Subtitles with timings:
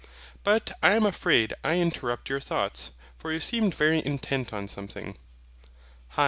[0.43, 5.15] But I am afraid I interrupt your thoughts: for you seemed very intent on something.
[6.17, 6.19] HYL.